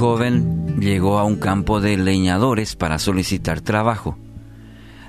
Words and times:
Joven 0.00 0.80
llegó 0.80 1.18
a 1.18 1.24
un 1.24 1.36
campo 1.36 1.82
de 1.82 1.98
leñadores 1.98 2.74
para 2.74 2.98
solicitar 2.98 3.60
trabajo. 3.60 4.16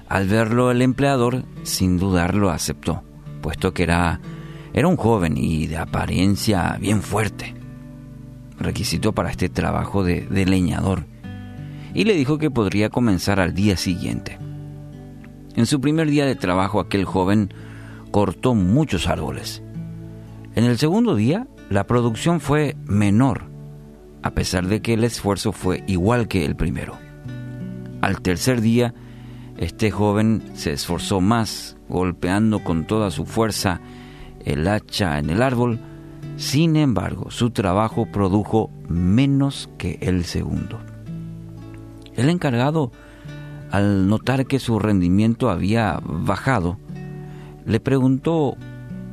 Al 0.09 0.27
verlo 0.27 0.69
el 0.69 0.81
empleador, 0.81 1.45
sin 1.63 1.97
dudarlo, 1.97 2.49
aceptó, 2.49 3.01
puesto 3.41 3.73
que 3.73 3.83
era, 3.83 4.19
era 4.73 4.89
un 4.89 4.97
joven 4.97 5.37
y 5.37 5.67
de 5.67 5.77
apariencia 5.77 6.77
bien 6.77 7.01
fuerte, 7.01 7.55
requisito 8.59 9.13
para 9.13 9.31
este 9.31 9.47
trabajo 9.47 10.03
de, 10.03 10.27
de 10.27 10.45
leñador, 10.45 11.05
y 11.93 12.03
le 12.03 12.13
dijo 12.13 12.37
que 12.37 12.51
podría 12.51 12.89
comenzar 12.89 13.39
al 13.39 13.53
día 13.53 13.77
siguiente. 13.77 14.39
En 15.55 15.67
su 15.67 15.79
primer 15.79 16.09
día 16.09 16.25
de 16.25 16.35
trabajo 16.35 16.81
aquel 16.81 17.05
joven 17.05 17.53
cortó 18.11 18.55
muchos 18.55 19.07
árboles. 19.07 19.63
En 20.53 20.65
el 20.65 20.77
segundo 20.77 21.15
día 21.15 21.47
la 21.69 21.87
producción 21.87 22.41
fue 22.41 22.75
menor, 22.83 23.50
a 24.23 24.31
pesar 24.31 24.67
de 24.67 24.81
que 24.81 24.93
el 24.93 25.03
esfuerzo 25.03 25.51
fue 25.51 25.83
igual 25.87 26.27
que 26.27 26.45
el 26.45 26.55
primero. 26.55 26.97
Al 28.01 28.21
tercer 28.21 28.61
día, 28.61 28.93
este 29.57 29.91
joven 29.91 30.43
se 30.53 30.73
esforzó 30.73 31.21
más, 31.21 31.77
golpeando 31.87 32.63
con 32.63 32.85
toda 32.87 33.11
su 33.11 33.25
fuerza 33.25 33.81
el 34.45 34.67
hacha 34.67 35.19
en 35.19 35.29
el 35.29 35.41
árbol. 35.41 35.79
Sin 36.37 36.75
embargo, 36.75 37.29
su 37.29 37.51
trabajo 37.51 38.07
produjo 38.11 38.71
menos 38.87 39.69
que 39.77 39.99
el 40.01 40.25
segundo. 40.25 40.79
El 42.15 42.29
encargado, 42.29 42.91
al 43.69 44.07
notar 44.07 44.45
que 44.47 44.59
su 44.59 44.79
rendimiento 44.79 45.49
había 45.49 45.99
bajado, 46.03 46.77
le 47.65 47.79
preguntó 47.79 48.57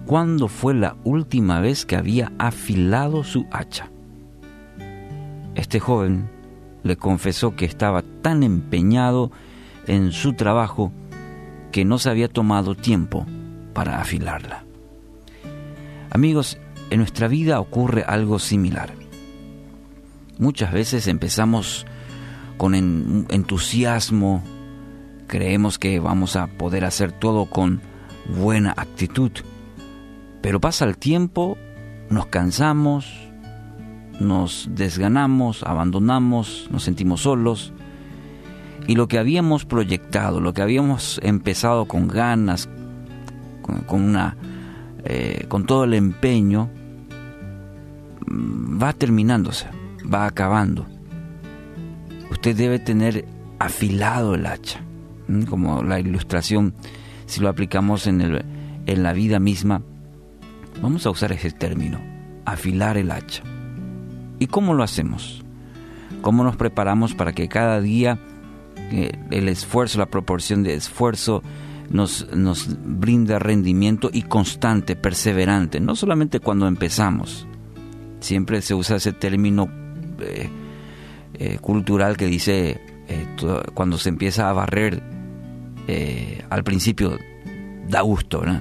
cuándo 0.06 0.48
fue 0.48 0.74
la 0.74 0.96
última 1.04 1.60
vez 1.60 1.84
que 1.84 1.96
había 1.96 2.32
afilado 2.38 3.24
su 3.24 3.46
hacha. 3.52 3.90
Este 5.58 5.80
joven 5.80 6.30
le 6.84 6.96
confesó 6.96 7.56
que 7.56 7.64
estaba 7.64 8.02
tan 8.22 8.44
empeñado 8.44 9.32
en 9.88 10.12
su 10.12 10.34
trabajo 10.34 10.92
que 11.72 11.84
no 11.84 11.98
se 11.98 12.10
había 12.10 12.28
tomado 12.28 12.76
tiempo 12.76 13.26
para 13.74 14.00
afilarla. 14.00 14.64
Amigos, 16.10 16.58
en 16.90 16.98
nuestra 16.98 17.26
vida 17.26 17.58
ocurre 17.58 18.04
algo 18.06 18.38
similar. 18.38 18.94
Muchas 20.38 20.72
veces 20.72 21.08
empezamos 21.08 21.86
con 22.56 22.76
entusiasmo, 22.76 24.44
creemos 25.26 25.80
que 25.80 25.98
vamos 25.98 26.36
a 26.36 26.46
poder 26.46 26.84
hacer 26.84 27.10
todo 27.10 27.46
con 27.46 27.82
buena 28.28 28.74
actitud, 28.76 29.32
pero 30.40 30.60
pasa 30.60 30.84
el 30.84 30.96
tiempo, 30.98 31.58
nos 32.10 32.26
cansamos, 32.26 33.27
nos 34.20 34.68
desganamos, 34.72 35.62
abandonamos, 35.62 36.68
nos 36.70 36.82
sentimos 36.82 37.22
solos. 37.22 37.72
Y 38.86 38.94
lo 38.94 39.06
que 39.06 39.18
habíamos 39.18 39.64
proyectado, 39.64 40.40
lo 40.40 40.52
que 40.54 40.62
habíamos 40.62 41.20
empezado 41.22 41.84
con 41.86 42.08
ganas, 42.08 42.68
con, 43.86 44.02
una, 44.02 44.36
eh, 45.04 45.44
con 45.48 45.66
todo 45.66 45.84
el 45.84 45.94
empeño, 45.94 46.70
mm, 48.26 48.82
va 48.82 48.92
terminándose, 48.92 49.66
va 50.12 50.26
acabando. 50.26 50.86
Usted 52.30 52.56
debe 52.56 52.78
tener 52.78 53.26
afilado 53.58 54.34
el 54.34 54.46
hacha, 54.46 54.80
como 55.48 55.82
la 55.82 56.00
ilustración, 56.00 56.74
si 57.26 57.40
lo 57.40 57.48
aplicamos 57.48 58.06
en, 58.06 58.20
el, 58.22 58.44
en 58.86 59.02
la 59.02 59.12
vida 59.12 59.38
misma, 59.38 59.82
vamos 60.80 61.04
a 61.04 61.10
usar 61.10 61.32
ese 61.32 61.50
término, 61.50 61.98
afilar 62.46 62.96
el 62.96 63.10
hacha. 63.10 63.42
¿Y 64.38 64.46
cómo 64.46 64.74
lo 64.74 64.82
hacemos? 64.82 65.44
¿Cómo 66.22 66.44
nos 66.44 66.56
preparamos 66.56 67.14
para 67.14 67.32
que 67.32 67.48
cada 67.48 67.80
día 67.80 68.18
eh, 68.90 69.12
el 69.30 69.48
esfuerzo, 69.48 69.98
la 69.98 70.06
proporción 70.06 70.62
de 70.62 70.74
esfuerzo 70.74 71.42
nos, 71.90 72.28
nos 72.34 72.68
brinde 72.84 73.38
rendimiento 73.38 74.10
y 74.12 74.22
constante, 74.22 74.96
perseverante? 74.96 75.80
No 75.80 75.96
solamente 75.96 76.40
cuando 76.40 76.66
empezamos. 76.66 77.46
Siempre 78.20 78.62
se 78.62 78.74
usa 78.74 78.96
ese 78.96 79.12
término 79.12 79.68
eh, 80.20 80.48
eh, 81.34 81.58
cultural 81.60 82.16
que 82.16 82.26
dice 82.26 82.80
cuando 83.72 83.96
se 83.96 84.10
empieza 84.10 84.50
a 84.50 84.52
barrer 84.52 85.02
al 86.50 86.62
principio 86.62 87.16
da 87.88 88.02
gusto, 88.02 88.44
¿no? 88.44 88.60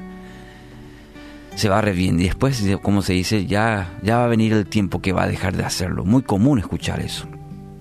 Se 1.57 1.69
va 1.69 1.81
bien 1.81 2.19
y 2.19 2.25
después, 2.25 2.63
como 2.83 3.01
se 3.01 3.13
dice, 3.13 3.47
ya, 3.47 3.97
ya 4.03 4.17
va 4.17 4.25
a 4.25 4.27
venir 4.27 4.53
el 4.53 4.67
tiempo 4.67 5.01
que 5.01 5.11
va 5.11 5.23
a 5.23 5.27
dejar 5.27 5.57
de 5.57 5.65
hacerlo. 5.65 6.05
Muy 6.05 6.21
común 6.21 6.59
escuchar 6.59 6.99
eso. 6.99 7.27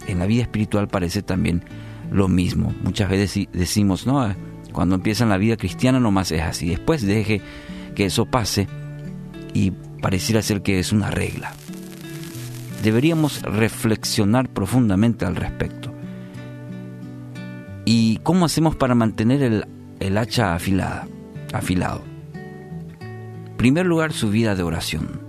En 0.09 0.19
la 0.19 0.25
vida 0.25 0.41
espiritual 0.41 0.89
parece 0.89 1.21
también 1.21 1.63
lo 2.11 2.27
mismo. 2.27 2.75
Muchas 2.83 3.11
veces 3.11 3.47
decimos, 3.53 4.07
no, 4.07 4.35
cuando 4.73 4.95
empieza 4.95 5.25
en 5.25 5.31
la 5.31 5.37
vida 5.37 5.59
cristiana 5.59 6.01
nomás 6.01 6.33
es 6.33 6.41
así. 6.41 6.71
Después 6.71 7.07
deje 7.07 7.43
que 7.95 8.07
eso 8.07 8.25
pase 8.25 8.67
y 9.53 9.73
pareciera 10.01 10.41
ser 10.41 10.63
que 10.63 10.79
es 10.79 10.93
una 10.93 11.11
regla. 11.11 11.53
Deberíamos 12.83 13.43
reflexionar 13.43 14.49
profundamente 14.49 15.27
al 15.27 15.37
respecto. 15.37 15.93
¿Y 17.85 18.21
cómo 18.23 18.47
hacemos 18.47 18.75
para 18.75 18.95
mantener 18.95 19.43
el, 19.43 19.67
el 20.01 20.17
hacha 20.17 20.55
afilada, 20.55 21.07
afilado? 21.53 22.16
Primer 23.57 23.87
lugar, 23.87 24.13
su 24.13 24.31
vida 24.31 24.55
de 24.55 24.63
oración. 24.63 25.21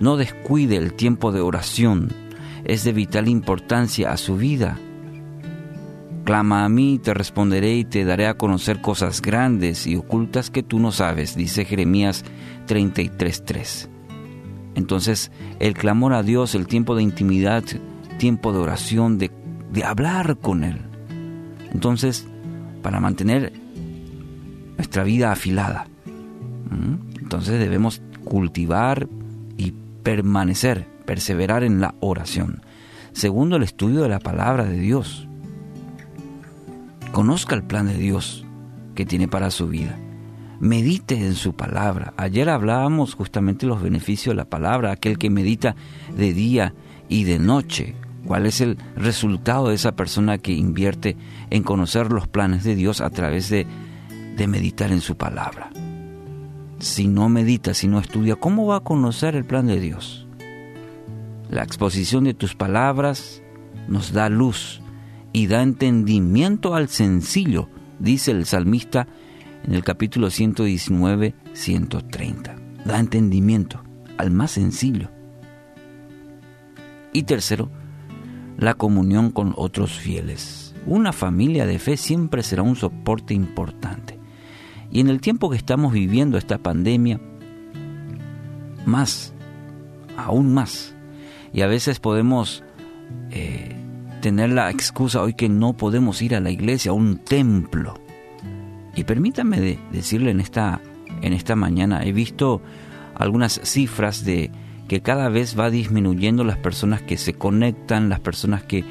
No 0.00 0.16
descuide 0.16 0.76
el 0.76 0.94
tiempo 0.94 1.32
de 1.32 1.40
oración, 1.40 2.12
es 2.64 2.84
de 2.84 2.92
vital 2.92 3.28
importancia 3.28 4.12
a 4.12 4.16
su 4.16 4.36
vida. 4.36 4.78
Clama 6.24 6.64
a 6.64 6.68
mí, 6.68 6.98
te 6.98 7.12
responderé 7.12 7.74
y 7.74 7.84
te 7.84 8.04
daré 8.04 8.26
a 8.26 8.38
conocer 8.38 8.80
cosas 8.80 9.20
grandes 9.20 9.86
y 9.86 9.96
ocultas 9.96 10.50
que 10.50 10.62
tú 10.62 10.78
no 10.78 10.90
sabes, 10.90 11.36
dice 11.36 11.64
Jeremías 11.64 12.24
33.3. 12.66 13.88
Entonces, 14.74 15.30
el 15.60 15.74
clamor 15.74 16.14
a 16.14 16.22
Dios, 16.22 16.54
el 16.54 16.66
tiempo 16.66 16.96
de 16.96 17.02
intimidad, 17.02 17.62
tiempo 18.18 18.52
de 18.52 18.58
oración, 18.58 19.18
de, 19.18 19.30
de 19.72 19.84
hablar 19.84 20.38
con 20.38 20.64
Él. 20.64 20.78
Entonces, 21.72 22.26
para 22.82 23.00
mantener 23.00 23.52
nuestra 24.76 25.04
vida 25.04 25.32
afilada. 25.32 25.86
Entonces 27.34 27.58
debemos 27.58 28.00
cultivar 28.22 29.08
y 29.56 29.74
permanecer, 30.04 30.86
perseverar 31.04 31.64
en 31.64 31.80
la 31.80 31.96
oración. 31.98 32.62
Segundo, 33.12 33.56
el 33.56 33.64
estudio 33.64 34.02
de 34.02 34.08
la 34.08 34.20
palabra 34.20 34.62
de 34.62 34.78
Dios. 34.78 35.26
Conozca 37.10 37.56
el 37.56 37.64
plan 37.64 37.88
de 37.88 37.98
Dios 37.98 38.46
que 38.94 39.04
tiene 39.04 39.26
para 39.26 39.50
su 39.50 39.66
vida. 39.66 39.98
Medite 40.60 41.16
en 41.16 41.34
su 41.34 41.54
palabra. 41.56 42.14
Ayer 42.16 42.48
hablábamos 42.48 43.14
justamente 43.14 43.66
los 43.66 43.82
beneficios 43.82 44.32
de 44.32 44.36
la 44.36 44.48
palabra, 44.48 44.92
aquel 44.92 45.18
que 45.18 45.28
medita 45.28 45.74
de 46.16 46.32
día 46.32 46.72
y 47.08 47.24
de 47.24 47.40
noche. 47.40 47.96
¿Cuál 48.24 48.46
es 48.46 48.60
el 48.60 48.78
resultado 48.94 49.70
de 49.70 49.74
esa 49.74 49.96
persona 49.96 50.38
que 50.38 50.52
invierte 50.52 51.16
en 51.50 51.64
conocer 51.64 52.12
los 52.12 52.28
planes 52.28 52.62
de 52.62 52.76
Dios 52.76 53.00
a 53.00 53.10
través 53.10 53.50
de, 53.50 53.66
de 54.36 54.46
meditar 54.46 54.92
en 54.92 55.00
su 55.00 55.16
palabra? 55.16 55.72
Si 56.84 57.08
no 57.08 57.28
medita, 57.28 57.72
si 57.74 57.88
no 57.88 57.98
estudia, 57.98 58.36
¿cómo 58.36 58.66
va 58.66 58.76
a 58.76 58.84
conocer 58.84 59.34
el 59.34 59.44
plan 59.44 59.66
de 59.66 59.80
Dios? 59.80 60.28
La 61.48 61.62
exposición 61.62 62.24
de 62.24 62.34
tus 62.34 62.54
palabras 62.54 63.42
nos 63.88 64.12
da 64.12 64.28
luz 64.28 64.82
y 65.32 65.46
da 65.46 65.62
entendimiento 65.62 66.74
al 66.74 66.88
sencillo, 66.88 67.68
dice 67.98 68.32
el 68.32 68.44
salmista 68.44 69.08
en 69.64 69.74
el 69.74 69.82
capítulo 69.82 70.30
119, 70.30 71.34
130. 71.54 72.56
Da 72.84 72.98
entendimiento 73.00 73.82
al 74.18 74.30
más 74.30 74.50
sencillo. 74.52 75.08
Y 77.14 77.22
tercero, 77.22 77.70
la 78.58 78.74
comunión 78.74 79.30
con 79.30 79.54
otros 79.56 79.98
fieles. 79.98 80.74
Una 80.86 81.14
familia 81.14 81.64
de 81.64 81.78
fe 81.78 81.96
siempre 81.96 82.42
será 82.42 82.62
un 82.62 82.76
soporte 82.76 83.32
importante. 83.32 84.03
Y 84.94 85.00
en 85.00 85.08
el 85.08 85.20
tiempo 85.20 85.50
que 85.50 85.56
estamos 85.56 85.92
viviendo 85.92 86.38
esta 86.38 86.56
pandemia, 86.58 87.20
más, 88.86 89.34
aún 90.16 90.54
más. 90.54 90.94
Y 91.52 91.62
a 91.62 91.66
veces 91.66 91.98
podemos 91.98 92.62
eh, 93.32 93.74
tener 94.20 94.50
la 94.50 94.70
excusa 94.70 95.20
hoy 95.20 95.34
que 95.34 95.48
no 95.48 95.72
podemos 95.72 96.22
ir 96.22 96.36
a 96.36 96.40
la 96.40 96.52
iglesia, 96.52 96.92
a 96.92 96.94
un 96.94 97.18
templo. 97.18 97.94
Y 98.94 99.02
permítame 99.02 99.80
decirle 99.90 100.30
en 100.30 100.38
esta, 100.38 100.80
en 101.22 101.32
esta 101.32 101.56
mañana, 101.56 102.04
he 102.04 102.12
visto 102.12 102.62
algunas 103.16 103.60
cifras 103.64 104.24
de 104.24 104.52
que 104.86 105.02
cada 105.02 105.28
vez 105.28 105.58
va 105.58 105.70
disminuyendo 105.70 106.44
las 106.44 106.58
personas 106.58 107.02
que 107.02 107.16
se 107.16 107.34
conectan, 107.34 108.10
las 108.10 108.20
personas 108.20 108.62
que 108.62 108.84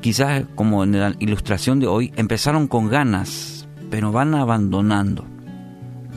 quizás 0.00 0.42
como 0.56 0.82
en 0.82 0.98
la 0.98 1.14
ilustración 1.20 1.78
de 1.78 1.86
hoy 1.86 2.12
empezaron 2.16 2.66
con 2.66 2.88
ganas 2.88 3.57
pero 3.90 4.12
van 4.12 4.34
abandonando. 4.34 5.24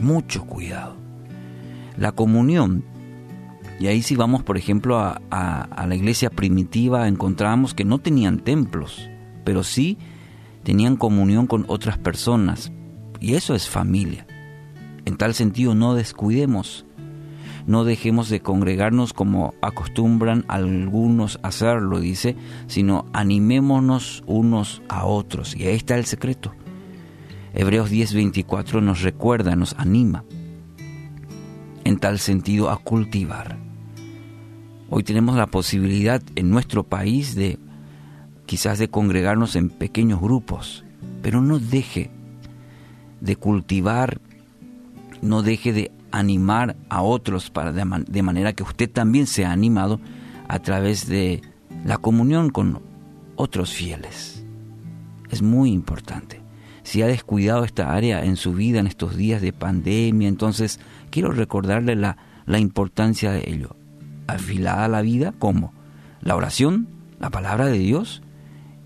Mucho 0.00 0.44
cuidado. 0.44 0.96
La 1.96 2.12
comunión 2.12 2.84
Y 3.78 3.88
ahí 3.88 4.02
si 4.02 4.14
vamos, 4.14 4.42
por 4.42 4.56
ejemplo, 4.56 4.98
a, 4.98 5.20
a, 5.30 5.86
la 5.86 5.94
iglesia 5.96 6.30
primitiva, 6.30 7.08
encontramos 7.08 7.74
que 7.74 7.84
no 7.84 7.98
tenían 7.98 8.38
templos, 8.38 9.10
pero 9.44 9.64
sí 9.64 9.98
tenían 10.62 10.96
comunión 10.96 11.48
con 11.48 11.64
otras 11.66 11.98
personas. 11.98 12.70
Y 13.18 13.34
eso 13.34 13.54
es 13.54 13.68
familia. 13.68 14.26
En 15.04 15.16
tal 15.16 15.34
sentido, 15.34 15.74
no 15.74 15.94
descuidemos, 15.94 16.86
no 17.66 17.84
dejemos 17.84 18.28
de 18.28 18.40
congregarnos 18.40 19.12
como 19.12 19.54
acostumbran 19.60 20.44
algunos 20.48 21.38
hacerlo, 21.42 22.00
dice, 22.00 22.36
sino 22.66 23.06
animémonos 23.12 24.22
unos 24.26 24.82
a 24.88 25.06
otros. 25.06 25.56
Y 25.56 25.66
ahí 25.66 25.76
está 25.76 25.96
el 25.96 26.04
secreto. 26.04 26.54
Hebreos 27.54 27.90
10:24 27.90 28.80
nos 28.80 29.02
recuerda, 29.02 29.56
nos 29.56 29.74
anima, 29.78 30.24
en 31.84 31.98
tal 31.98 32.18
sentido, 32.18 32.70
a 32.70 32.78
cultivar. 32.78 33.58
Hoy 34.88 35.02
tenemos 35.02 35.36
la 35.36 35.46
posibilidad 35.46 36.22
en 36.34 36.50
nuestro 36.50 36.84
país 36.84 37.34
de 37.34 37.58
quizás 38.46 38.78
de 38.78 38.88
congregarnos 38.88 39.56
en 39.56 39.68
pequeños 39.70 40.20
grupos, 40.20 40.84
pero 41.22 41.40
no 41.40 41.58
deje 41.58 42.10
de 43.20 43.36
cultivar, 43.36 44.20
no 45.20 45.42
deje 45.42 45.72
de 45.72 45.92
animar 46.10 46.76
a 46.88 47.02
otros 47.02 47.50
para 47.50 47.72
de, 47.72 48.22
manera 48.22 48.52
que 48.52 48.62
usted 48.62 48.90
también 48.90 49.26
sea 49.26 49.52
animado 49.52 50.00
a 50.48 50.58
través 50.58 51.06
de 51.06 51.40
la 51.84 51.98
comunión 51.98 52.50
con 52.50 52.80
otros 53.36 53.72
fieles. 53.72 54.44
Es 55.30 55.40
muy 55.40 55.70
importante. 55.70 56.41
Si 56.82 57.02
ha 57.02 57.06
descuidado 57.06 57.64
esta 57.64 57.94
área 57.94 58.24
en 58.24 58.36
su 58.36 58.52
vida 58.52 58.80
en 58.80 58.86
estos 58.86 59.16
días 59.16 59.40
de 59.40 59.52
pandemia, 59.52 60.28
entonces 60.28 60.80
quiero 61.10 61.30
recordarle 61.30 61.94
la, 61.96 62.16
la 62.46 62.58
importancia 62.58 63.30
de 63.30 63.44
ello 63.48 63.76
afilada 64.26 64.88
la 64.88 65.02
vida 65.02 65.32
como 65.38 65.72
la 66.20 66.36
oración, 66.36 66.88
la 67.18 67.30
palabra 67.30 67.66
de 67.66 67.78
Dios 67.78 68.22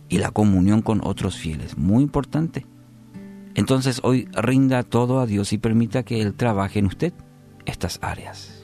y 0.08 0.18
la 0.18 0.30
comunión 0.30 0.82
con 0.82 1.00
otros 1.04 1.36
fieles. 1.36 1.76
Muy 1.76 2.02
importante. 2.02 2.66
Entonces 3.54 4.00
hoy 4.02 4.28
rinda 4.32 4.82
todo 4.82 5.20
a 5.20 5.26
Dios 5.26 5.52
y 5.52 5.58
permita 5.58 6.02
que 6.02 6.20
Él 6.20 6.34
trabaje 6.34 6.78
en 6.78 6.86
usted 6.86 7.12
estas 7.64 7.98
áreas. 8.02 8.62